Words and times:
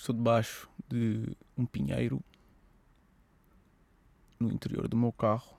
Estou 0.00 0.14
debaixo 0.14 0.66
de 0.88 1.36
um 1.58 1.66
pinheiro 1.66 2.24
no 4.38 4.50
interior 4.50 4.88
do 4.88 4.96
meu 4.96 5.12
carro 5.12 5.58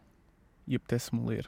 e 0.65 0.75
apetece-me 0.75 1.23
ler. 1.23 1.47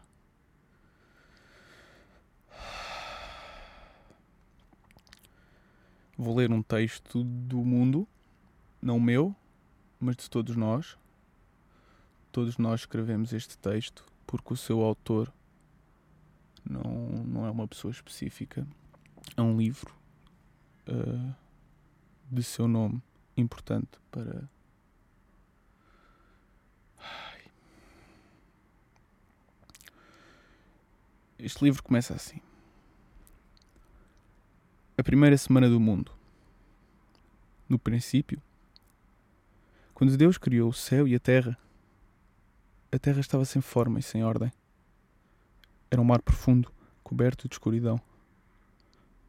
Vou 6.16 6.36
ler 6.36 6.52
um 6.52 6.62
texto 6.62 7.24
do 7.24 7.66
mundo, 7.66 8.08
não 8.80 9.00
meu, 9.00 9.36
mas 10.00 10.16
de 10.16 10.30
todos 10.30 10.56
nós. 10.56 10.96
Todos 12.32 12.60
nós 12.60 12.82
escrevemos 12.82 13.34
este 13.34 13.58
texto 13.58 14.06
porque 14.28 14.54
o 14.54 14.58
seu 14.58 14.82
autor 14.82 15.34
não, 16.64 16.84
não 17.26 17.48
é 17.48 17.50
uma 17.50 17.68
pessoa 17.68 17.90
específica. 17.92 18.68
É 19.36 19.42
um 19.42 19.58
livro 19.58 19.96
uh, 20.88 21.43
de 22.32 22.44
seu 22.44 22.68
nome 22.68 23.02
importante 23.36 23.90
para. 24.12 24.50
Ai. 26.98 27.42
Este 31.40 31.64
livro 31.64 31.84
começa 31.84 32.14
assim. 32.14 32.40
A 34.98 35.04
primeira 35.04 35.38
semana 35.38 35.70
do 35.70 35.80
mundo. 35.80 36.12
No 37.68 37.80
princípio, 37.80 38.42
quando 39.94 40.18
Deus 40.18 40.38
criou 40.38 40.70
o 40.70 40.74
céu 40.74 41.08
e 41.08 41.16
a 41.16 41.20
terra, 41.20 41.58
a 42.92 43.00
terra 43.00 43.20
estava 43.20 43.46
sem 43.46 43.62
forma 43.62 44.00
e 44.00 44.04
sem 44.04 44.24
ordem. 44.24 44.52
Era 45.90 46.02
um 46.02 46.04
mar 46.04 46.22
profundo, 46.22 46.72
coberto 47.04 47.48
de 47.48 47.56
escuridão. 47.56 48.00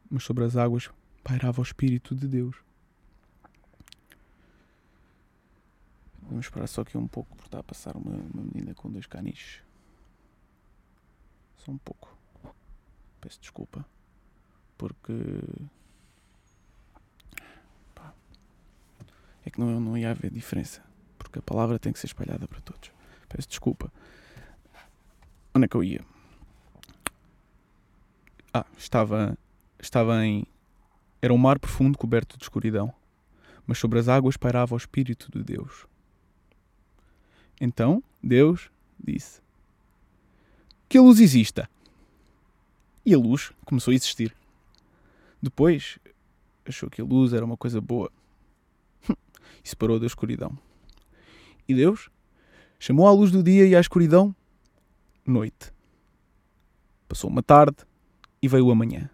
Mas 0.09 0.23
sobre 0.23 0.43
as 0.43 0.55
águas 0.55 0.89
pairava 1.23 1.61
o 1.61 1.63
Espírito 1.63 2.13
de 2.13 2.27
Deus. 2.27 2.64
Vamos 6.27 6.45
esperar 6.45 6.67
só 6.67 6.81
aqui 6.81 6.97
um 6.97 7.07
pouco, 7.07 7.35
porque 7.35 7.47
está 7.47 7.59
a 7.59 7.63
passar 7.63 7.95
uma, 7.95 8.15
uma 8.33 8.43
menina 8.43 8.73
com 8.73 8.91
dois 8.91 9.05
caniches. 9.05 9.61
Só 11.57 11.71
um 11.71 11.77
pouco. 11.77 12.15
Peço 13.21 13.39
desculpa. 13.39 13.85
Porque. 14.77 15.13
Pá, 17.93 18.13
é 19.45 19.49
que 19.49 19.59
não, 19.59 19.79
não 19.79 19.97
ia 19.97 20.11
haver 20.11 20.31
diferença. 20.31 20.83
Porque 21.17 21.39
a 21.39 21.41
palavra 21.41 21.79
tem 21.79 21.93
que 21.93 21.99
ser 21.99 22.07
espalhada 22.07 22.47
para 22.47 22.61
todos. 22.61 22.91
Peço 23.29 23.47
desculpa. 23.47 23.91
Onde 25.53 25.65
é 25.65 25.67
que 25.67 25.75
eu 25.75 25.83
ia? 25.83 26.03
Ah, 28.53 28.65
estava, 28.77 29.37
estava 29.79 30.25
em 30.25 30.45
era 31.21 31.33
um 31.33 31.37
mar 31.37 31.57
profundo 31.57 31.97
coberto 31.97 32.37
de 32.37 32.43
escuridão, 32.43 32.93
mas 33.65 33.79
sobre 33.79 33.97
as 33.97 34.07
águas 34.07 34.37
pairava 34.37 34.75
o 34.75 34.77
Espírito 34.77 35.31
de 35.31 35.43
Deus. 35.43 35.87
Então 37.59 38.03
Deus 38.21 38.69
disse: 39.03 39.41
Que 40.89 40.97
a 40.97 41.01
luz 41.01 41.19
exista. 41.19 41.69
E 43.05 43.13
a 43.13 43.17
luz 43.17 43.51
começou 43.65 43.91
a 43.91 43.95
existir. 43.95 44.35
Depois 45.41 45.99
achou 46.65 46.89
que 46.89 47.01
a 47.01 47.05
luz 47.05 47.33
era 47.33 47.45
uma 47.45 47.55
coisa 47.55 47.79
boa 47.79 48.11
e 49.63 49.69
separou 49.69 49.99
da 49.99 50.07
escuridão. 50.07 50.57
E 51.67 51.73
Deus 51.73 52.09
chamou 52.79 53.07
a 53.07 53.11
luz 53.11 53.31
do 53.31 53.43
dia 53.43 53.67
e 53.67 53.75
à 53.75 53.79
escuridão 53.79 54.35
noite. 55.25 55.71
Passou 57.07 57.29
uma 57.29 57.43
tarde 57.43 57.77
e 58.41 58.47
veio 58.47 58.71
a 58.71 58.75
manhã. 58.75 59.09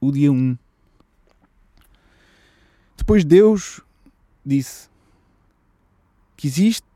O 0.00 0.10
dia 0.10 0.32
1. 0.32 0.34
Um. 0.34 0.58
Depois 2.96 3.24
Deus 3.24 3.80
disse 4.44 4.88
que 6.36 6.46
exista, 6.46 6.87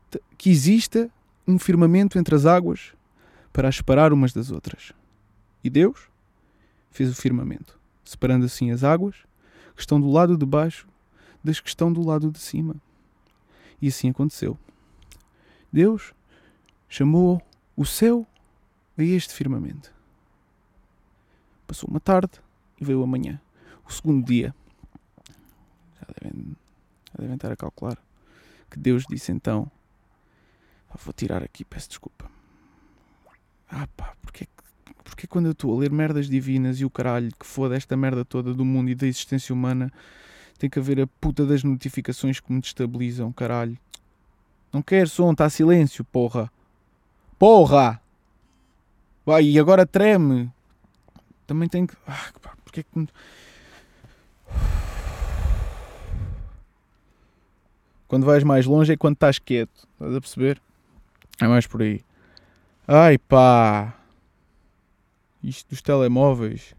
que 0.43 0.49
exista 0.49 1.09
um 1.47 1.57
firmamento 1.57 2.19
entre 2.19 2.35
as 2.35 2.45
águas 2.45 2.93
para 3.53 3.69
as 3.69 3.77
separar 3.77 4.11
umas 4.11 4.33
das 4.33 4.51
outras. 4.51 4.91
E 5.63 5.69
Deus 5.69 6.09
fez 6.91 7.09
o 7.09 7.15
firmamento, 7.15 7.79
separando 8.03 8.45
assim 8.45 8.69
as 8.69 8.83
águas 8.83 9.15
que 9.73 9.79
estão 9.79 10.01
do 10.01 10.11
lado 10.11 10.37
de 10.37 10.45
baixo 10.45 10.85
das 11.41 11.61
que 11.61 11.69
estão 11.69 11.93
do 11.93 12.05
lado 12.05 12.29
de 12.29 12.39
cima. 12.39 12.75
E 13.81 13.87
assim 13.87 14.09
aconteceu. 14.09 14.59
Deus 15.71 16.13
chamou 16.89 17.41
o 17.73 17.85
céu 17.85 18.27
a 18.97 19.01
este 19.01 19.33
firmamento. 19.33 19.93
Passou 21.65 21.89
uma 21.89 22.01
tarde 22.01 22.33
e 22.81 22.83
veio 22.83 23.01
amanhã, 23.01 23.39
o 23.87 23.93
segundo 23.93 24.25
dia. 24.25 24.53
Já 26.01 26.07
devem, 26.21 26.57
já 27.13 27.21
devem 27.21 27.35
estar 27.35 27.49
a 27.49 27.55
calcular. 27.55 27.97
Que 28.69 28.77
Deus 28.77 29.05
disse 29.09 29.31
então: 29.31 29.71
ah, 30.93 30.97
Vou 31.03 31.13
tirar 31.13 31.43
aqui, 31.43 31.65
peço 31.65 31.89
desculpa. 31.89 32.29
Ah 33.69 33.87
pá, 33.97 34.13
porque, 34.21 34.47
porque 35.03 35.25
quando 35.27 35.47
eu 35.47 35.51
estou 35.53 35.75
a 35.75 35.79
ler 35.79 35.91
merdas 35.91 36.29
divinas 36.29 36.79
e 36.79 36.85
o 36.85 36.89
caralho 36.89 37.31
que 37.39 37.45
foda 37.45 37.75
esta 37.75 37.97
merda 37.97 38.23
toda 38.23 38.53
do 38.53 38.63
mundo 38.63 38.89
e 38.89 38.95
da 38.95 39.07
existência 39.07 39.53
humana 39.53 39.91
tem 40.59 40.69
que 40.69 40.79
haver 40.79 41.01
a 41.01 41.07
puta 41.07 41.45
das 41.45 41.63
notificações 41.63 42.39
que 42.39 42.51
me 42.53 42.61
destabilizam, 42.61 43.31
caralho. 43.31 43.77
Não 44.71 44.81
quero 44.81 45.09
som, 45.09 45.31
está 45.31 45.49
silêncio, 45.49 46.03
porra. 46.05 46.51
Porra! 47.37 48.01
Vai, 49.25 49.43
e 49.43 49.59
agora 49.59 49.85
treme. 49.85 50.51
Também 51.45 51.67
tenho 51.67 51.87
que. 51.87 51.95
Ah, 52.07 52.31
pá, 52.41 52.55
porque 52.63 52.81
é 52.81 52.83
que. 52.83 53.07
Quando 58.07 58.25
vais 58.25 58.43
mais 58.43 58.65
longe 58.65 58.93
é 58.93 58.97
quando 58.97 59.15
estás 59.15 59.39
quieto. 59.39 59.87
Estás 59.93 60.15
a 60.15 60.21
perceber? 60.21 60.61
É 61.39 61.47
mais 61.47 61.67
por 61.67 61.81
aí. 61.81 62.01
Ai 62.87 63.17
pá! 63.17 63.97
Isto 65.43 65.69
dos 65.69 65.81
telemóveis. 65.81 66.73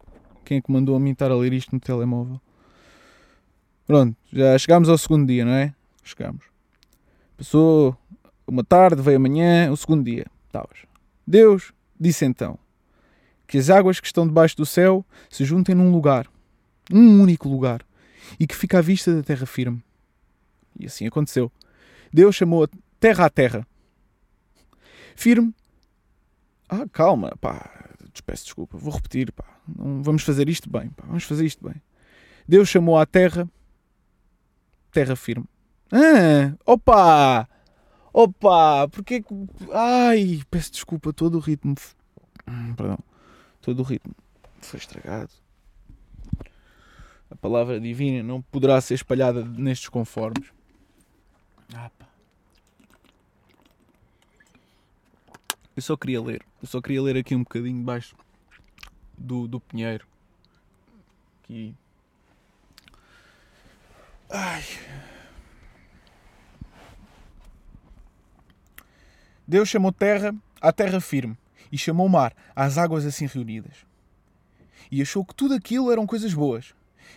Quem 0.45 0.59
é 0.59 0.61
que 0.61 0.71
mandou 0.71 0.97
a 0.97 1.01
mim 1.01 1.11
estar 1.13 1.31
a 1.31 1.37
ler 1.37 1.53
isto 1.53 1.75
no 1.75 1.81
telemóvel? 1.81 2.41
Pronto, 3.87 4.17
já 4.33 4.57
chegámos 4.57 4.89
ao 4.89 4.97
segundo 4.97 5.27
dia, 5.27 5.45
não 5.45 5.53
é? 5.53 5.75
Chegámos. 6.03 6.45
Passou 7.37 7.97
uma 8.47 8.65
tarde, 8.65 9.03
veio 9.03 9.17
amanhã, 9.17 9.71
o 9.71 9.77
segundo 9.77 10.05
dia. 10.05 10.27
Estavas. 10.47 10.79
Deus 11.27 11.73
disse 11.99 12.25
então 12.25 12.59
que 13.47 13.59
as 13.59 13.71
águas 13.71 14.01
que 14.01 14.07
estão 14.07 14.27
debaixo 14.27 14.57
do 14.57 14.67
céu 14.67 15.05
se 15.29 15.45
juntem 15.45 15.75
num 15.75 15.91
lugar, 15.93 16.27
um 16.93 17.21
único 17.21 17.49
lugar, 17.49 17.85
e 18.39 18.47
que 18.47 18.57
fica 18.57 18.79
à 18.79 18.81
vista 18.81 19.15
da 19.15 19.23
terra 19.23 19.47
firme. 19.47 19.83
E 20.79 20.87
assim 20.87 21.07
aconteceu. 21.07 21.53
Deus 22.13 22.35
chamou 22.35 22.65
a 22.65 22.69
terra 22.99 23.27
à 23.27 23.31
terra. 23.31 23.67
Firme. 25.15 25.55
Ah, 26.69 26.87
calma, 26.93 27.37
pá. 27.41 27.71
Peço 28.25 28.45
desculpa, 28.45 28.79
vou 28.79 28.93
repetir, 28.93 29.31
pá. 29.33 29.45
Não, 29.69 30.03
vamos 30.03 30.23
fazer 30.23 30.49
isto 30.49 30.71
bem, 30.71 30.89
pá. 30.91 31.05
Vamos 31.07 31.25
fazer 31.25 31.45
isto 31.45 31.67
bem. 31.67 31.81
Deus 32.49 32.69
chamou 32.69 32.99
à 32.99 33.05
terra 33.05 33.49
terra 34.95 35.17
firme. 35.17 35.45
Ah, 35.93 36.55
opa! 36.65 37.49
Opa! 38.13 38.89
Porque 38.89 39.21
que. 39.21 39.35
Ai, 39.73 40.41
peço 40.51 40.71
desculpa, 40.71 41.13
todo 41.13 41.37
o 41.37 41.41
ritmo. 41.41 41.75
Hum, 42.49 42.75
perdão. 42.75 42.99
Todo 43.61 43.81
o 43.81 43.83
ritmo 43.83 44.15
foi 44.61 44.79
estragado. 44.79 45.31
A 47.29 47.35
palavra 47.37 47.81
divina 47.81 48.23
não 48.23 48.41
poderá 48.41 48.81
ser 48.81 48.95
espalhada 48.95 49.45
nestes 49.45 49.89
conformes. 49.89 50.53
Ah, 51.75 51.91
pá. 51.99 52.07
Eu 55.77 55.83
só 55.83 55.97
queria 55.97 56.23
ler. 56.23 56.43
Eu 56.63 56.69
só 56.69 56.81
queria 56.81 57.03
ler 57.03 57.17
aqui 57.17 57.35
um 57.35 57.43
bocadinho 57.43 57.79
debaixo 57.79 58.15
do, 59.19 59.49
do 59.49 59.61
pinheiro. 59.61 60.07
Aqui. 61.43 61.75
Ai. 64.31 64.63
Deus 69.47 69.69
chamou 69.69 69.93
terra 69.93 70.35
à 70.61 70.73
terra 70.73 71.01
firme 71.01 71.37
e 71.71 71.77
chamou 71.77 72.09
mar 72.09 72.35
às 72.55 72.79
águas 72.79 73.05
assim 73.05 73.27
reunidas. 73.27 73.85
E 74.91 75.03
achou 75.03 75.25
que 75.25 75.35
tudo 75.35 75.55
aquilo 75.55 75.91
eram 75.91 76.07
coisas 76.07 76.33
boas. 76.33 76.75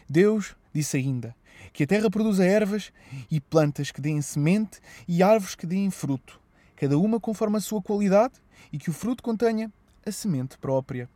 Deus 0.10 0.56
disse 0.74 0.98
ainda 0.98 1.36
que 1.72 1.84
a 1.84 1.88
terra 1.88 2.10
produza 2.10 2.44
ervas 2.44 2.92
e 3.32 3.40
plantas 3.40 3.92
que 3.92 4.02
deem 4.02 4.22
semente 4.22 4.80
e 5.08 5.24
árvores 5.24 5.56
que 5.56 5.66
deem 5.66 5.90
fruto, 5.90 6.40
cada 6.76 6.98
uma 6.98 7.20
conforme 7.20 7.58
a 7.58 7.62
sua 7.62 7.82
qualidade, 7.82 8.34
e 8.72 8.78
que 8.78 8.90
o 8.90 8.94
fruto 8.94 9.24
contenha 9.24 9.72
a 10.06 10.12
semente 10.12 10.58
própria. 10.58 11.10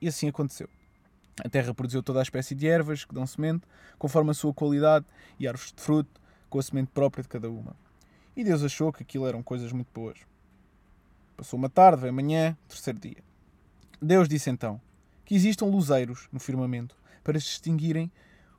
E 0.00 0.08
assim 0.08 0.28
aconteceu. 0.28 0.68
A 1.44 1.48
terra 1.48 1.72
produziu 1.72 2.02
toda 2.02 2.18
a 2.18 2.22
espécie 2.22 2.54
de 2.54 2.66
ervas 2.66 3.04
que 3.04 3.14
dão 3.14 3.26
semente, 3.26 3.64
conforme 3.98 4.30
a 4.30 4.34
sua 4.34 4.52
qualidade, 4.52 5.06
e 5.38 5.46
árvores 5.46 5.72
de 5.72 5.80
fruto, 5.80 6.20
com 6.50 6.58
a 6.58 6.62
semente 6.62 6.90
própria 6.92 7.22
de 7.22 7.28
cada 7.28 7.48
uma. 7.48 7.76
E 8.36 8.42
Deus 8.42 8.62
achou 8.62 8.92
que 8.92 9.02
aquilo 9.02 9.26
eram 9.26 9.42
coisas 9.42 9.72
muito 9.72 9.88
boas. 9.92 10.18
Passou 11.36 11.58
uma 11.58 11.68
tarde, 11.68 12.02
veio 12.02 12.12
amanhã, 12.12 12.56
terceiro 12.68 12.98
dia. 12.98 13.22
Deus 14.00 14.28
disse 14.28 14.50
então 14.50 14.80
que 15.24 15.34
existam 15.34 15.66
luzeiros 15.66 16.28
no 16.32 16.40
firmamento 16.40 16.96
para 17.22 17.38
distinguirem 17.38 18.10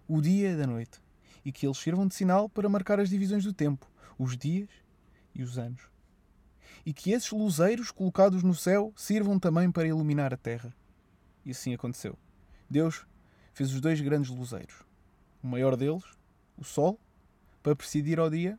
o 0.07 0.22
dia 0.22 0.56
da 0.56 0.68
noite, 0.68 1.01
e 1.44 1.51
que 1.51 1.65
eles 1.65 1.77
sirvam 1.77 2.07
de 2.07 2.15
sinal 2.15 2.48
para 2.50 2.69
marcar 2.69 3.00
as 3.00 3.10
divisões 3.10 3.44
do 3.44 3.54
tempo, 3.54 3.89
os 4.18 4.38
dias 4.38 4.69
e 5.33 5.44
os 5.44 5.57
anos. 5.57 5.81
E 6.89 6.94
que 6.94 7.12
esses 7.12 7.30
luzeiros 7.30 7.91
colocados 7.91 8.41
no 8.41 8.56
céu 8.56 8.91
sirvam 8.95 9.38
também 9.38 9.71
para 9.71 9.88
iluminar 9.88 10.33
a 10.33 10.38
terra. 10.38 10.74
E 11.45 11.51
assim 11.51 11.71
aconteceu. 11.71 12.18
Deus 12.68 13.06
fez 13.53 13.71
os 13.71 13.80
dois 13.80 14.01
grandes 14.01 14.31
luzeiros. 14.31 14.81
O 15.44 15.45
maior 15.45 15.75
deles, 15.75 16.03
o 16.57 16.63
Sol, 16.63 17.00
para 17.62 17.75
presidir 17.75 18.19
ao 18.19 18.27
dia, 18.27 18.57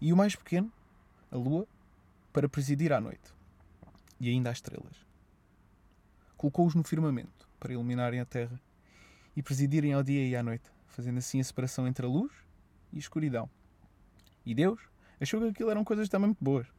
e 0.00 0.14
o 0.14 0.16
mais 0.16 0.34
pequeno, 0.34 0.72
a 1.30 1.36
Lua, 1.36 1.68
para 2.32 2.48
presidir 2.48 2.90
à 2.90 3.02
noite. 3.02 3.34
E 4.18 4.30
ainda 4.30 4.48
as 4.48 4.56
estrelas. 4.56 4.96
Colocou-os 6.38 6.74
no 6.74 6.84
firmamento 6.84 7.46
para 7.60 7.74
iluminarem 7.74 8.18
a 8.18 8.24
terra 8.24 8.58
e 9.36 9.42
presidirem 9.42 9.92
ao 9.92 10.02
dia 10.02 10.26
e 10.26 10.34
à 10.34 10.42
noite, 10.42 10.72
fazendo 10.86 11.18
assim 11.18 11.38
a 11.38 11.44
separação 11.44 11.86
entre 11.86 12.06
a 12.06 12.08
luz 12.08 12.32
e 12.94 12.96
a 12.96 12.98
escuridão. 12.98 13.50
E 14.46 14.54
Deus 14.54 14.80
achou 15.20 15.38
que 15.38 15.48
aquilo 15.48 15.68
eram 15.68 15.84
coisas 15.84 16.08
também 16.08 16.28
muito 16.28 16.42
boas. 16.42 16.75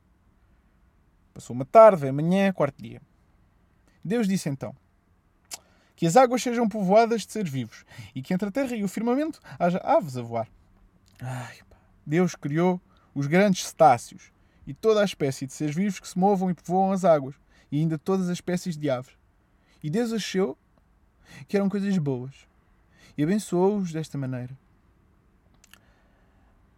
Passou 1.37 1.55
uma 1.55 1.65
tarde, 1.65 2.07
amanhã, 2.07 2.51
quarto 2.51 2.81
dia. 2.81 2.99
Deus 4.03 4.27
disse 4.27 4.49
então: 4.49 4.75
Que 5.95 6.07
as 6.07 6.17
águas 6.17 6.41
sejam 6.41 6.67
povoadas 6.67 7.27
de 7.27 7.31
seres 7.31 7.51
vivos 7.51 7.85
e 8.15 8.23
que 8.23 8.33
entre 8.33 8.49
a 8.49 8.51
terra 8.51 8.75
e 8.75 8.83
o 8.83 8.87
firmamento 8.87 9.39
haja 9.59 9.77
aves 9.83 10.17
a 10.17 10.23
voar. 10.23 10.49
Ai, 11.21 11.59
Deus 12.03 12.33
criou 12.33 12.81
os 13.13 13.27
grandes 13.27 13.67
cetáceos 13.67 14.31
e 14.65 14.73
toda 14.73 14.99
a 14.99 15.05
espécie 15.05 15.45
de 15.45 15.53
seres 15.53 15.75
vivos 15.75 15.99
que 15.99 16.07
se 16.07 16.17
movam 16.17 16.49
e 16.49 16.55
povoam 16.55 16.91
as 16.91 17.05
águas, 17.05 17.35
e 17.71 17.81
ainda 17.81 17.99
todas 17.99 18.29
as 18.29 18.37
espécies 18.37 18.75
de 18.75 18.89
aves. 18.89 19.13
E 19.83 19.91
Deus 19.91 20.11
achou 20.11 20.57
que 21.47 21.55
eram 21.55 21.69
coisas 21.69 21.95
boas 21.99 22.33
e 23.15 23.21
abençoou-os 23.21 23.91
desta 23.91 24.17
maneira. 24.17 24.57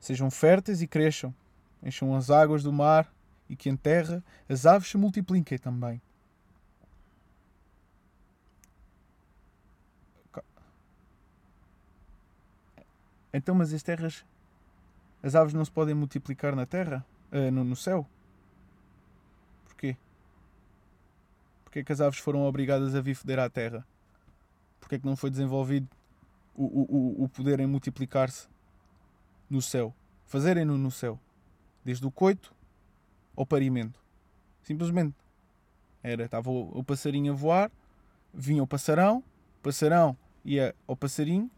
Sejam 0.01 0.29
férteis 0.29 0.81
e 0.81 0.87
cresçam, 0.87 1.33
encham 1.81 2.13
as 2.13 2.29
águas 2.29 2.61
do 2.61 2.73
mar 2.73 3.09
e 3.49 3.55
que 3.55 3.69
em 3.69 3.75
terra 3.75 4.23
as 4.47 4.65
aves 4.65 4.89
se 4.89 4.97
multipliquem 4.97 5.57
também. 5.57 6.01
Então, 13.31 13.53
mas 13.53 13.73
as 13.73 13.83
terras, 13.83 14.25
as 15.21 15.35
aves 15.35 15.53
não 15.53 15.63
se 15.63 15.71
podem 15.71 15.93
multiplicar 15.93 16.55
na 16.55 16.65
terra, 16.65 17.05
uh, 17.31 17.51
no, 17.51 17.63
no 17.63 17.75
céu? 17.75 18.07
Porquê? 19.65 19.95
Porquê 21.63 21.83
que 21.83 21.91
as 21.91 22.01
aves 22.01 22.19
foram 22.19 22.41
obrigadas 22.41 22.95
a 22.95 23.01
vir 23.01 23.13
foder 23.13 23.37
à 23.37 23.47
terra? 23.49 23.85
Porquê 24.79 24.97
que 24.97 25.05
não 25.05 25.15
foi 25.15 25.29
desenvolvido 25.29 25.87
o, 26.55 26.63
o, 26.63 27.23
o 27.23 27.29
poder 27.29 27.59
em 27.59 27.67
multiplicar-se 27.67 28.47
no 29.47 29.61
céu? 29.61 29.93
Fazerem-no 30.25 30.77
no 30.77 30.89
céu. 30.89 31.19
Desde 31.85 32.05
o 32.07 32.11
coito 32.11 32.53
ao 33.39 33.45
parimento. 33.45 33.97
Simplesmente. 34.61 35.15
Era, 36.03 36.25
estava 36.25 36.49
o, 36.49 36.77
o 36.77 36.83
passarinho 36.83 37.31
a 37.31 37.35
voar, 37.35 37.71
vinha 38.33 38.61
o 38.61 38.67
passarão, 38.67 39.23
o 39.59 39.63
passarão 39.63 40.17
ia 40.43 40.75
ao 40.85 40.95
passarinho, 40.95 41.49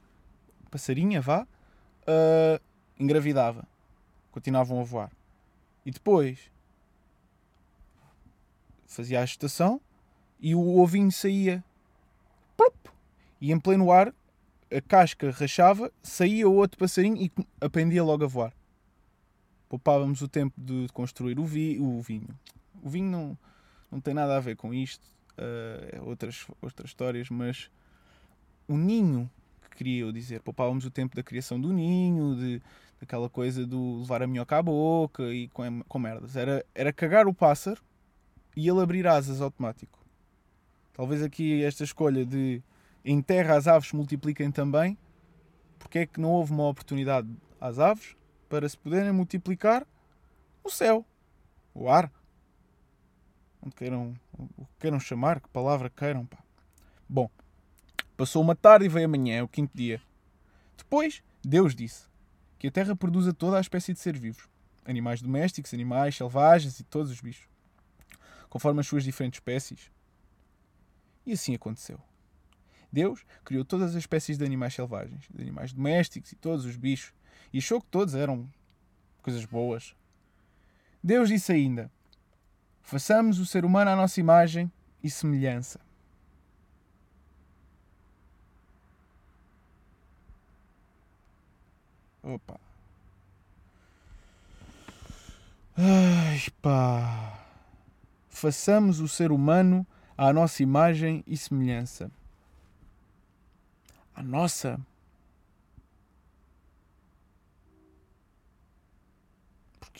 passarinha, 0.69 1.19
vá, 1.21 1.43
uh, 1.43 2.61
engravidava. 2.99 3.67
Continuavam 4.31 4.79
a 4.79 4.83
voar. 4.83 5.11
E 5.85 5.91
depois 5.91 6.51
fazia 8.85 9.21
a 9.21 9.25
gestação 9.25 9.81
e 10.39 10.53
o 10.53 10.79
ovinho 10.79 11.11
saía. 11.11 11.63
Plup, 12.55 12.75
e 13.39 13.51
em 13.51 13.59
pleno 13.59 13.91
ar, 13.91 14.13
a 14.71 14.81
casca 14.81 15.31
rachava, 15.31 15.91
saía 16.01 16.47
outro 16.47 16.77
passarinho 16.77 17.17
e 17.17 17.31
aprendia 17.59 18.03
logo 18.03 18.23
a 18.23 18.27
voar. 18.27 18.53
Poupávamos 19.71 20.21
o 20.21 20.27
tempo 20.27 20.59
de 20.59 20.85
construir 20.91 21.39
o, 21.39 21.45
vi, 21.45 21.79
o 21.79 22.01
vinho. 22.01 22.27
O 22.83 22.89
vinho 22.89 23.09
não, 23.09 23.37
não 23.89 24.01
tem 24.01 24.13
nada 24.13 24.35
a 24.35 24.39
ver 24.41 24.57
com 24.57 24.73
isto, 24.73 25.01
uh, 25.37 26.09
outras, 26.09 26.45
outras 26.61 26.89
histórias, 26.89 27.29
mas 27.29 27.71
o 28.67 28.75
ninho 28.75 29.31
que 29.61 29.77
queria 29.77 30.01
eu 30.01 30.11
dizer, 30.11 30.41
poupávamos 30.41 30.83
o 30.83 30.91
tempo 30.91 31.15
da 31.15 31.23
criação 31.23 31.57
do 31.57 31.71
ninho, 31.71 32.35
de, 32.35 32.61
daquela 32.99 33.29
coisa 33.29 33.65
do 33.65 33.99
levar 33.99 34.21
a 34.21 34.27
minhoca 34.27 34.57
à 34.57 34.61
boca 34.61 35.23
e 35.33 35.47
com, 35.47 35.81
com 35.83 35.99
merdas. 35.99 36.35
Era, 36.35 36.65
era 36.75 36.91
cagar 36.91 37.25
o 37.25 37.33
pássaro 37.33 37.81
e 38.57 38.67
ele 38.67 38.81
abrir 38.81 39.07
asas 39.07 39.39
automático. 39.39 40.05
Talvez 40.91 41.23
aqui 41.23 41.63
esta 41.63 41.85
escolha 41.85 42.25
de 42.25 42.61
em 43.05 43.21
terra 43.21 43.55
as 43.55 43.69
aves 43.69 43.93
multipliquem 43.93 44.51
também, 44.51 44.97
porque 45.79 45.99
é 45.99 46.05
que 46.05 46.19
não 46.19 46.31
houve 46.31 46.51
uma 46.51 46.67
oportunidade 46.67 47.29
às 47.57 47.79
aves 47.79 48.17
para 48.51 48.67
se 48.67 48.77
poderem 48.77 49.13
multiplicar 49.13 49.87
no 50.61 50.69
céu, 50.69 51.05
o 51.73 51.89
ar, 51.89 52.11
onde 53.63 53.73
queiram, 53.73 54.13
o 54.57 54.65
que 54.65 54.73
queiram 54.77 54.99
chamar, 54.99 55.39
que 55.39 55.47
palavra 55.47 55.89
queiram. 55.89 56.25
Pá. 56.25 56.37
Bom, 57.07 57.29
passou 58.17 58.41
uma 58.41 58.53
tarde 58.53 58.85
e 58.85 58.89
veio 58.89 59.05
amanhã, 59.05 59.37
é 59.37 59.41
o 59.41 59.47
quinto 59.47 59.71
dia. 59.73 60.01
Depois, 60.75 61.23
Deus 61.41 61.73
disse 61.73 62.09
que 62.59 62.67
a 62.67 62.71
terra 62.71 62.93
produza 62.93 63.33
toda 63.33 63.57
a 63.57 63.61
espécie 63.61 63.93
de 63.93 63.99
seres 63.99 64.19
vivos, 64.19 64.49
animais 64.83 65.21
domésticos, 65.21 65.73
animais 65.73 66.17
selvagens 66.17 66.77
e 66.77 66.83
todos 66.83 67.09
os 67.09 67.21
bichos, 67.21 67.47
conforme 68.49 68.81
as 68.81 68.87
suas 68.87 69.05
diferentes 69.05 69.37
espécies. 69.37 69.89
E 71.25 71.31
assim 71.31 71.55
aconteceu. 71.55 72.01
Deus 72.91 73.23
criou 73.45 73.63
todas 73.63 73.91
as 73.91 73.95
espécies 73.95 74.37
de 74.37 74.43
animais 74.43 74.73
selvagens, 74.73 75.25
de 75.33 75.41
animais 75.41 75.71
domésticos 75.71 76.33
e 76.33 76.35
todos 76.35 76.65
os 76.65 76.75
bichos, 76.75 77.13
e 77.53 77.57
achou 77.57 77.81
que 77.81 77.87
todos 77.87 78.15
eram 78.15 78.47
coisas 79.21 79.45
boas. 79.45 79.95
Deus 81.03 81.29
disse 81.29 81.51
ainda: 81.51 81.91
Façamos 82.81 83.39
o 83.39 83.45
ser 83.45 83.65
humano 83.65 83.91
à 83.91 83.95
nossa 83.95 84.19
imagem 84.19 84.71
e 85.03 85.09
semelhança. 85.09 85.79
Opa. 92.23 92.59
Ai, 95.75 96.39
pá. 96.61 97.39
Façamos 98.29 98.99
o 98.99 99.07
ser 99.07 99.31
humano 99.31 99.85
à 100.17 100.31
nossa 100.31 100.61
imagem 100.61 101.23
e 101.25 101.35
semelhança 101.35 102.11
a 104.21 104.23
nossa. 104.23 104.79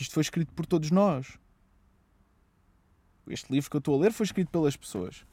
Porque 0.02 0.06
isto 0.06 0.14
foi 0.16 0.22
escrito 0.22 0.52
por 0.54 0.66
todos 0.66 0.90
nós. 0.90 1.38
Este 3.28 3.52
livro 3.54 3.70
que 3.70 3.76
eu 3.76 3.80
estou 3.80 3.96
a 3.96 4.02
ler 4.02 4.12
foi 4.12 4.26
escrito 4.26 4.50
pelas 4.50 4.76
pessoas. 4.76 5.24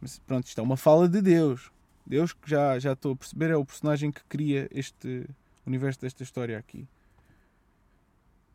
Mas 0.00 0.18
pronto, 0.18 0.46
isto 0.46 0.60
é 0.60 0.62
uma 0.62 0.76
fala 0.76 1.08
de 1.08 1.22
Deus. 1.22 1.70
Deus 2.06 2.34
que 2.34 2.50
já, 2.50 2.78
já 2.78 2.92
estou 2.92 3.12
a 3.12 3.16
perceber 3.16 3.50
é 3.50 3.56
o 3.56 3.64
personagem 3.64 4.12
que 4.12 4.22
cria 4.24 4.68
este 4.70 5.26
universo 5.64 6.02
desta 6.02 6.22
história 6.22 6.58
aqui. 6.58 6.86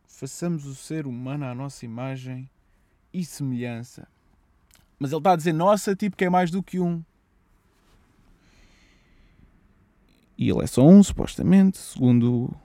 Façamos 0.06 0.68
o 0.68 0.76
ser 0.76 1.08
humano 1.08 1.46
à 1.46 1.56
nossa 1.56 1.84
imagem 1.84 2.48
e 3.12 3.26
semelhança. 3.26 4.08
Mas 5.00 5.12
ele 5.12 5.22
está 5.22 5.32
a 5.32 5.36
dizer 5.36 5.54
nossa, 5.54 5.96
tipo 5.96 6.16
que 6.16 6.26
é 6.26 6.30
mais 6.30 6.52
do 6.52 6.62
que 6.62 6.80
um. 6.80 7.04
E 10.38 10.48
ele 10.52 10.64
é 10.64 10.68
só 10.68 10.86
um, 10.86 11.02
supostamente, 11.02 11.80
segundo, 11.80 12.56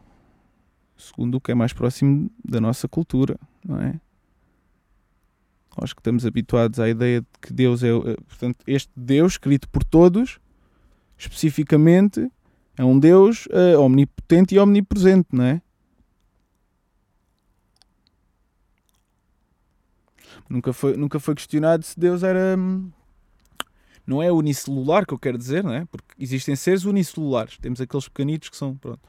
segundo 0.96 1.36
o 1.36 1.40
que 1.40 1.52
é 1.52 1.54
mais 1.54 1.72
próximo 1.72 2.30
da 2.44 2.60
nossa 2.60 2.88
cultura, 2.88 3.38
não 3.64 3.80
é? 3.80 4.00
Nós 5.80 5.92
que 5.92 6.00
estamos 6.00 6.24
habituados 6.24 6.78
à 6.78 6.88
ideia 6.88 7.20
de 7.20 7.26
que 7.40 7.52
Deus 7.52 7.82
é. 7.82 7.88
Eh, 7.88 8.16
portanto, 8.28 8.58
este 8.66 8.92
Deus, 8.96 9.32
escrito 9.32 9.68
por 9.68 9.82
todos, 9.82 10.38
especificamente, 11.18 12.30
é 12.76 12.84
um 12.84 12.98
Deus 12.98 13.46
uh, 13.46 13.80
omnipotente 13.80 14.54
e 14.54 14.58
omnipresente, 14.58 15.28
não 15.32 15.44
é? 15.44 15.60
Nunca 20.48 20.72
foi, 20.72 20.96
nunca 20.96 21.18
foi 21.18 21.34
questionado 21.34 21.84
se 21.84 21.98
Deus 21.98 22.22
era. 22.22 22.56
Hum, 22.56 22.90
não 24.06 24.22
é 24.22 24.30
unicelular 24.30 25.06
que 25.06 25.14
eu 25.14 25.18
quero 25.18 25.38
dizer, 25.38 25.64
não 25.64 25.72
é? 25.72 25.84
Porque 25.86 26.14
existem 26.18 26.54
seres 26.54 26.84
unicelulares. 26.84 27.56
Temos 27.58 27.80
aqueles 27.80 28.08
pequenitos 28.08 28.48
que 28.50 28.56
são. 28.56 28.76
Pronto. 28.76 29.00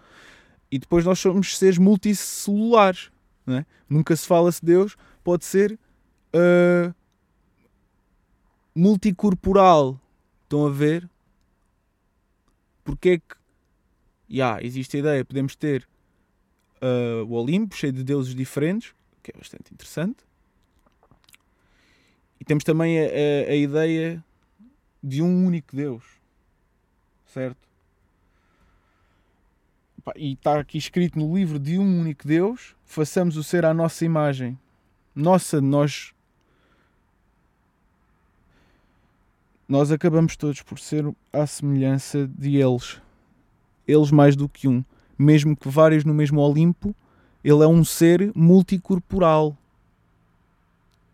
E 0.72 0.79
depois 0.79 1.05
nós 1.05 1.19
somos 1.19 1.57
seres 1.57 1.77
multicelulares. 1.77 3.12
É? 3.48 3.65
Nunca 3.88 4.15
se 4.15 4.25
fala 4.25 4.51
se 4.51 4.63
Deus 4.65 4.98
pode 5.24 5.45
ser 5.45 5.79
uh, 6.34 6.93
multicorporal. 8.74 10.00
Estão 10.43 10.65
a 10.65 10.69
ver? 10.69 11.10
Porque 12.84 13.10
é 13.10 13.17
que. 13.17 13.36
Yeah, 14.27 14.63
existe 14.63 14.98
a 14.98 15.00
ideia, 15.00 15.24
podemos 15.24 15.55
ter 15.55 15.88
uh, 16.81 17.24
o 17.25 17.34
Olimpo 17.34 17.75
cheio 17.75 17.93
de 17.93 18.03
deuses 18.03 18.34
diferentes, 18.34 18.93
que 19.22 19.31
é 19.31 19.38
bastante 19.38 19.72
interessante. 19.72 20.24
E 22.39 22.43
temos 22.43 22.63
também 22.63 23.00
a, 23.00 23.03
a, 23.03 23.51
a 23.51 23.55
ideia 23.55 24.24
de 25.01 25.22
um 25.22 25.45
único 25.45 25.75
Deus. 25.75 26.03
Certo? 27.27 27.64
E 30.13 30.33
está 30.33 30.59
aqui 30.59 30.77
escrito 30.77 31.17
no 31.17 31.35
livro 31.35 31.57
de 31.57 31.79
um 31.79 32.00
único 32.00 32.27
Deus, 32.27 32.75
façamos 32.85 33.38
o 33.38 33.43
ser 33.43 33.65
à 33.65 33.74
nossa 33.74 34.05
imagem. 34.05 34.57
Nossa, 35.15 35.59
nós. 35.59 36.13
Nós 39.67 39.91
acabamos 39.91 40.35
todos 40.35 40.62
por 40.62 40.77
ser 40.77 41.12
à 41.33 41.47
semelhança 41.47 42.27
de 42.27 42.57
eles. 42.57 43.01
Eles 43.88 44.12
mais 44.12 44.35
do 44.35 44.47
que 44.47 44.67
um. 44.67 44.83
Mesmo 45.17 45.55
que 45.57 45.67
vários 45.67 46.03
no 46.03 46.13
mesmo 46.13 46.39
Olimpo, 46.39 46.95
ele 47.43 47.63
é 47.63 47.67
um 47.67 47.83
ser 47.83 48.31
multicorporal. 48.35 49.57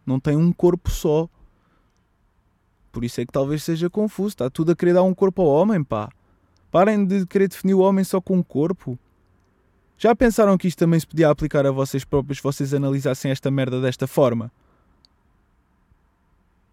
Não 0.05 0.19
tem 0.19 0.35
um 0.35 0.51
corpo 0.51 0.89
só. 0.89 1.29
Por 2.91 3.05
isso 3.05 3.21
é 3.21 3.25
que 3.25 3.31
talvez 3.31 3.63
seja 3.63 3.89
confuso. 3.89 4.29
Está 4.29 4.49
tudo 4.49 4.73
a 4.73 4.75
querer 4.75 4.95
dar 4.95 5.03
um 5.03 5.13
corpo 5.13 5.41
ao 5.41 5.47
homem, 5.47 5.81
pá. 5.81 6.09
Parem 6.71 7.05
de 7.05 7.25
querer 7.25 7.49
definir 7.49 7.73
o 7.73 7.79
homem 7.79 8.03
só 8.03 8.21
com 8.21 8.37
um 8.37 8.43
corpo. 8.43 8.97
Já 9.97 10.15
pensaram 10.15 10.57
que 10.57 10.67
isto 10.67 10.79
também 10.79 10.99
se 10.99 11.05
podia 11.05 11.29
aplicar 11.29 11.65
a 11.65 11.71
vocês 11.71 12.03
próprios 12.03 12.37
se 12.37 12.43
vocês 12.43 12.73
analisassem 12.73 13.29
esta 13.29 13.51
merda 13.51 13.81
desta 13.81 14.07
forma? 14.07 14.51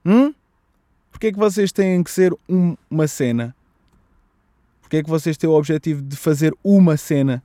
Hum? 0.07 0.33
Porquê 1.11 1.27
é 1.27 1.33
que 1.33 1.39
vocês 1.39 1.73
têm 1.73 2.03
que 2.03 2.11
ser 2.11 2.33
um, 2.49 2.77
uma 2.91 3.07
cena? 3.09 3.55
Porquê 4.81 4.99
é 4.99 5.03
que 5.03 5.11
vocês 5.11 5.37
têm 5.37 5.51
o 5.51 5.53
objetivo 5.53 6.01
de 6.01 6.17
fazer 6.17 6.57
uma 6.65 6.97
cena? 6.97 7.43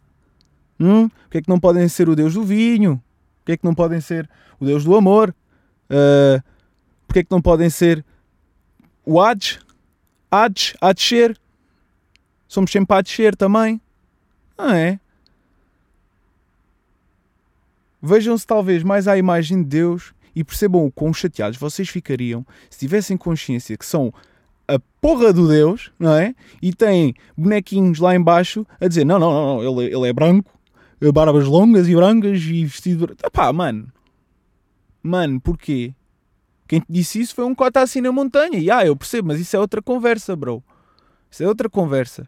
Hum? 0.80 1.10
Porquê 1.10 1.40
é 1.40 1.42
que 1.42 1.50
não 1.50 1.60
podem 1.60 1.90
ser 1.90 2.08
o 2.08 2.16
Deus 2.16 2.36
do 2.36 2.44
vinho? 2.44 3.02
Porquê 3.40 3.54
é 3.54 3.58
que 3.58 3.66
não 3.66 3.76
podem 3.76 4.00
ser 4.00 4.30
o 4.60 4.66
Deus 4.66 4.86
do 4.86 4.96
amor? 4.96 5.36
Uh, 5.90 6.42
Porquê 7.14 7.20
é 7.20 7.24
que 7.24 7.32
não 7.32 7.44
podem 7.44 7.70
ser 7.70 8.04
o 9.06 9.22
Hades? 9.22 9.60
Hades? 10.32 10.74
A 10.82 10.92
descer? 10.94 11.40
Somos 12.48 12.72
sempre 12.72 12.96
a 12.96 13.02
descer 13.02 13.36
também. 13.36 13.80
Não 14.58 14.70
é? 14.70 15.00
Vejam-se 18.02 18.46
talvez 18.46 18.84
mais 18.84 19.08
à 19.08 19.18
imagem 19.18 19.64
de 19.64 19.70
Deus 19.70 20.14
e 20.36 20.44
percebam 20.44 20.86
o 20.86 20.92
quão 20.92 21.14
chateados 21.14 21.58
vocês 21.58 21.88
ficariam 21.88 22.46
se 22.70 22.80
tivessem 22.80 23.16
consciência 23.16 23.78
que 23.78 23.86
são 23.86 24.14
a 24.68 24.80
porra 25.00 25.32
do 25.32 25.48
Deus, 25.48 25.92
não 26.00 26.14
é? 26.14 26.34
E 26.62 26.74
têm 26.74 27.14
bonequinhos 27.38 28.00
lá 28.00 28.16
embaixo 28.16 28.66
a 28.80 28.88
dizer: 28.88 29.06
não, 29.06 29.20
não, 29.20 29.32
não, 29.32 29.82
ele, 29.82 29.96
ele 29.96 30.10
é 30.10 30.14
branco, 30.14 30.52
barbas 31.14 31.46
longas 31.46 31.88
e 31.88 31.96
brancas 31.96 32.42
e 32.42 32.66
vestido. 32.66 33.16
Pá, 33.32 33.52
mano. 33.52 33.92
Mano, 35.02 35.40
porquê? 35.42 35.94
Quem 36.68 36.80
te 36.80 36.86
disse 36.90 37.20
isso 37.20 37.36
foi 37.36 37.44
um 37.44 37.54
cota 37.54 37.82
assim 37.82 38.00
na 38.00 38.12
montanha. 38.12 38.58
E 38.58 38.72
ah, 38.72 38.86
eu 38.86 38.96
percebo, 38.96 39.28
mas 39.28 39.40
isso 39.40 39.56
é 39.56 39.60
outra 39.60 39.82
conversa, 39.82 40.36
bro. 40.36 40.64
Isso 41.30 41.44
é 41.44 41.48
outra 41.48 41.70
conversa. 41.70 42.28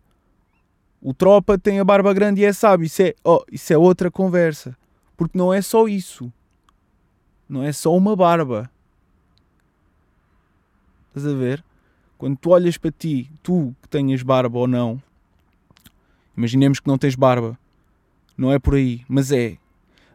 O 1.07 1.13
tropa 1.13 1.55
tem 1.55 1.79
a 1.79 1.83
barba 1.85 2.11
grande 2.15 2.41
e 2.41 2.45
é 2.45 2.51
sábio. 2.51 2.87
Isso 2.87 3.03
é, 3.03 3.13
oh, 3.23 3.45
isso 3.51 3.71
é 3.71 3.77
outra 3.77 4.09
conversa. 4.09 4.75
Porque 5.15 5.37
não 5.37 5.53
é 5.53 5.61
só 5.61 5.87
isso. 5.87 6.33
Não 7.47 7.61
é 7.61 7.71
só 7.71 7.95
uma 7.95 8.15
barba. 8.15 8.71
Estás 11.09 11.27
a 11.27 11.37
ver? 11.37 11.63
Quando 12.17 12.35
tu 12.37 12.49
olhas 12.49 12.75
para 12.75 12.89
ti, 12.89 13.29
tu 13.43 13.75
que 13.83 13.87
tenhas 13.87 14.23
barba 14.23 14.57
ou 14.57 14.65
não, 14.65 14.99
imaginemos 16.35 16.79
que 16.79 16.87
não 16.87 16.97
tens 16.97 17.13
barba. 17.13 17.55
Não 18.35 18.51
é 18.51 18.57
por 18.57 18.73
aí, 18.73 19.05
mas 19.07 19.31
é. 19.31 19.59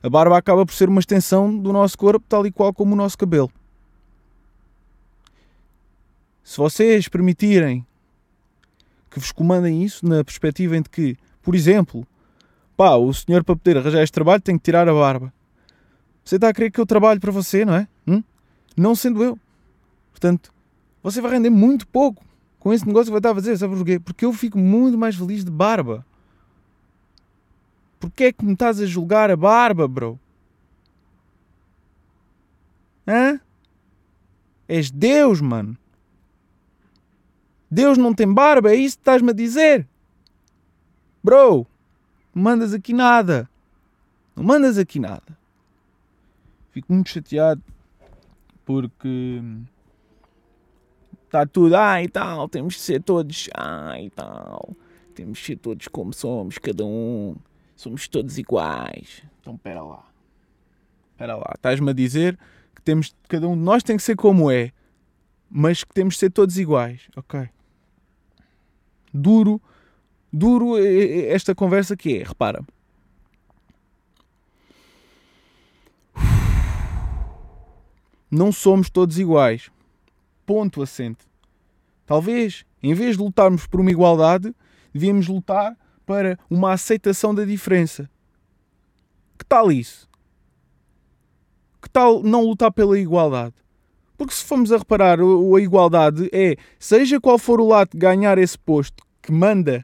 A 0.02 0.11
barba 0.11 0.37
acaba 0.37 0.66
por 0.66 0.75
ser 0.75 0.88
uma 0.88 0.99
extensão 0.99 1.56
do 1.56 1.73
nosso 1.73 1.97
corpo, 1.97 2.26
tal 2.28 2.44
e 2.49 2.50
qual 2.50 2.75
como 2.75 2.94
o 2.94 2.97
nosso 2.97 3.16
cabelo. 3.16 3.52
Se 6.42 6.56
vocês 6.56 7.06
permitirem 7.06 7.87
que 9.11 9.19
vos 9.19 9.33
comandem 9.33 9.83
isso, 9.83 10.07
na 10.07 10.23
perspectiva 10.23 10.76
em 10.76 10.83
que, 10.83 11.17
por 11.43 11.55
exemplo, 11.55 12.07
pá, 12.76 12.95
o 12.95 13.12
senhor 13.12 13.43
para 13.43 13.57
poder 13.57 13.79
arranjar 13.79 14.02
este 14.02 14.12
trabalho 14.12 14.40
tem 14.40 14.57
que 14.57 14.64
tirar 14.64 14.88
a 14.88 14.95
barba. 14.95 15.33
Você 16.25 16.37
está 16.37 16.49
a 16.49 16.55
querer 16.55 16.71
que 16.71 16.81
eu 16.81 16.87
trabalhe 16.87 17.19
para 17.19 17.33
você, 17.33 17.64
não 17.64 17.75
é? 17.75 17.88
Hum? 18.07 18.23
Não 18.76 18.95
sendo 18.95 19.23
eu. 19.23 19.38
Portanto, 20.12 20.52
você 21.02 21.21
vai 21.21 21.33
render 21.33 21.50
muito 21.50 21.87
pouco 21.88 22.25
com 22.59 22.73
esse 22.73 22.87
negócio 22.87 23.07
que 23.07 23.12
vai 23.12 23.19
estar 23.19 23.33
a 23.33 23.35
fazer, 23.35 23.57
sabe 23.57 23.75
porquê? 23.75 23.99
Porque 23.99 24.25
eu 24.25 24.33
fico 24.33 24.59
muito 24.59 24.97
mais 24.97 25.17
feliz 25.17 25.45
de 25.45 25.50
barba. 25.50 26.05
Porquê 27.99 28.25
é 28.25 28.33
que 28.33 28.45
me 28.45 28.52
estás 28.52 28.81
a 28.81 28.87
julgar 28.87 29.31
a 29.31 29.37
barba, 29.37 29.88
bro? 29.88 30.19
Hã? 33.07 33.40
És 34.69 34.90
Deus, 34.90 35.40
mano. 35.40 35.76
Deus 37.71 37.97
não 37.97 38.12
tem 38.12 38.33
barba, 38.33 38.73
é 38.73 38.75
isso 38.75 38.97
que 38.97 39.03
estás-me 39.03 39.31
a 39.31 39.35
dizer? 39.35 39.87
Bro, 41.23 41.67
não 42.35 42.43
mandas 42.43 42.75
aqui 42.75 42.93
nada. 42.93 43.49
Não 44.35 44.43
mandas 44.43 44.79
aqui 44.79 44.99
nada. 44.99 45.39
Fico 46.71 46.93
muito 46.93 47.11
chateado 47.11 47.62
porque 48.65 49.43
está 51.25 51.45
tudo, 51.47 51.77
ah 51.77 52.03
e 52.03 52.09
tal, 52.09 52.49
temos 52.49 52.77
que 52.77 52.81
ser 52.81 53.03
todos, 53.03 53.49
ah 53.55 54.00
e 54.00 54.11
tal, 54.11 54.77
temos 55.15 55.41
que 55.41 55.47
ser 55.47 55.57
todos 55.57 55.89
como 55.89 56.12
somos, 56.12 56.59
cada 56.59 56.85
um, 56.85 57.37
somos 57.75 58.07
todos 58.07 58.39
iguais. 58.39 59.23
Então, 59.41 59.57
pera 59.57 59.83
lá, 59.83 60.05
pera 61.17 61.37
lá, 61.37 61.53
estás-me 61.55 61.91
a 61.91 61.93
dizer 61.93 62.39
que 62.75 62.83
temos, 62.83 63.15
cada 63.29 63.49
um 63.49 63.57
de 63.57 63.62
nós 63.62 63.83
tem 63.83 63.97
que 63.97 64.03
ser 64.03 64.15
como 64.17 64.50
é, 64.50 64.73
mas 65.50 65.83
que 65.83 65.93
temos 65.93 66.15
que 66.15 66.21
ser 66.21 66.31
todos 66.31 66.57
iguais, 66.57 67.09
ok? 67.17 67.49
Duro, 69.12 69.61
duro 70.33 70.76
esta 70.79 71.55
conversa 71.55 71.97
que 71.97 72.19
é, 72.19 72.23
repara. 72.23 72.64
Não 78.31 78.52
somos 78.52 78.88
todos 78.88 79.19
iguais. 79.19 79.71
Ponto 80.47 80.83
assente. 80.83 81.29
Talvez, 82.07 82.64
em 82.83 82.95
vez 82.95 83.17
de 83.17 83.23
lutarmos 83.23 83.67
por 83.67 83.81
uma 83.81 83.90
igualdade, 83.90 84.55
devíamos 84.93 85.26
lutar 85.26 85.76
para 86.07 86.38
uma 86.49 86.73
aceitação 86.73 87.35
da 87.35 87.45
diferença. 87.45 88.09
Que 89.37 89.45
tal 89.45 89.73
isso? 89.73 90.09
Que 91.83 91.88
tal 91.88 92.23
não 92.23 92.45
lutar 92.45 92.73
pela 92.73 92.99
igualdade? 92.99 93.55
Porque 94.21 94.35
se 94.35 94.45
formos 94.45 94.71
a 94.71 94.77
reparar, 94.77 95.19
a 95.19 95.61
igualdade 95.62 96.29
é, 96.31 96.55
seja 96.79 97.19
qual 97.19 97.39
for 97.39 97.59
o 97.59 97.67
lado 97.67 97.97
ganhar 97.97 98.37
esse 98.37 98.59
posto 98.59 99.03
que 99.23 99.33
manda 99.33 99.83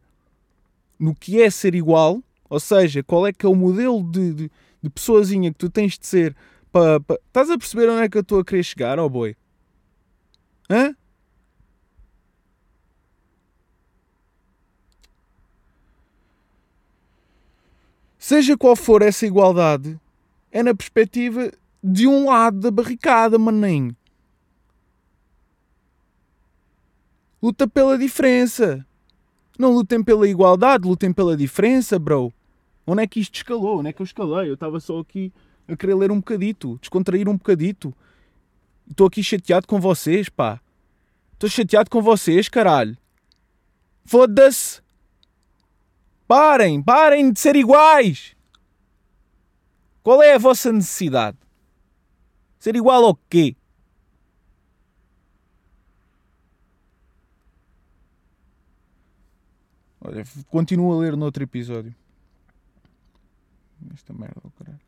no 0.99 1.15
que 1.15 1.41
é 1.41 1.49
ser 1.49 1.75
igual, 1.75 2.23
ou 2.51 2.61
seja, 2.61 3.03
qual 3.03 3.27
é 3.27 3.33
que 3.33 3.47
é 3.47 3.49
o 3.49 3.55
modelo 3.55 4.03
de, 4.03 4.35
de, 4.35 4.51
de 4.83 4.91
pessoazinha 4.91 5.51
que 5.51 5.57
tu 5.57 5.71
tens 5.71 5.99
de 5.99 6.07
ser 6.07 6.37
para. 6.71 7.01
Pa... 7.01 7.15
Estás 7.15 7.49
a 7.49 7.57
perceber 7.57 7.89
onde 7.89 8.03
é 8.03 8.11
que 8.11 8.19
eu 8.19 8.21
estou 8.21 8.41
a 8.41 8.45
querer 8.45 8.63
chegar, 8.63 8.99
ó 8.99 9.07
oh 9.07 9.09
boi? 9.09 9.35
Hã? 10.69 10.95
Seja 18.19 18.55
qual 18.55 18.77
for 18.77 19.01
essa 19.01 19.25
igualdade, 19.25 19.99
é 20.53 20.63
na 20.63 20.75
perspectiva 20.75 21.51
de 21.83 22.07
um 22.07 22.27
lado 22.27 22.61
da 22.61 22.71
barricada, 22.71 23.39
maninho. 23.39 23.97
Luta 27.47 27.69
pela 27.69 27.97
diferença. 27.97 28.85
Não 29.57 29.73
lutem 29.73 30.03
pela 30.03 30.29
igualdade, 30.29 30.89
lutem 30.89 31.13
pela 31.13 31.37
diferença, 31.37 31.97
bro. 31.97 32.33
Onde 32.85 33.05
é 33.05 33.07
que 33.07 33.21
isto 33.21 33.37
escalou? 33.37 33.79
Onde 33.79 33.91
é 33.91 33.93
que 33.93 34.03
eu 34.03 34.05
escalei? 34.05 34.51
Eu 34.51 34.55
estava 34.55 34.81
só 34.81 34.99
aqui 34.99 35.33
a 35.69 35.77
querer 35.77 35.95
ler 35.95 36.11
um 36.11 36.17
bocadito, 36.17 36.77
descontrair 36.81 37.29
um 37.29 37.37
bocadito. 37.37 37.95
Estou 38.91 39.07
aqui 39.07 39.23
chateado 39.23 39.69
com 39.69 39.81
vocês, 39.81 40.29
pá. 40.29 40.61
Estou 41.35 41.49
chateado 41.49 41.89
com 41.89 42.03
vocês, 42.03 42.49
caralho. 42.49 42.99
Foda-se. 44.05 44.83
Parem, 46.27 46.83
parem 46.83 47.31
de 47.31 47.39
ser 47.39 47.55
iguais. 47.55 48.35
Qual 50.03 50.21
é 50.21 50.35
a 50.35 50.39
vossa 50.39 50.73
necessidade? 50.73 51.39
Ser 52.59 52.75
igual 52.75 53.05
ao 53.05 53.15
quê? 53.31 53.55
Olha, 60.07 60.23
continuo 60.49 60.93
a 60.93 61.01
ler 61.01 61.17
no 61.17 61.25
outro 61.25 61.43
episódio. 61.43 61.93
Esta 63.93 64.13
merda, 64.13 64.41
caralho. 64.57 64.86